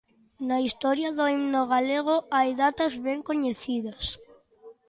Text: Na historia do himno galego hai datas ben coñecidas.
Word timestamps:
Na 0.47 0.57
historia 0.65 1.09
do 1.17 1.23
himno 1.31 1.61
galego 1.73 2.15
hai 2.35 2.49
datas 2.63 2.93
ben 3.05 3.19
coñecidas. 3.29 4.05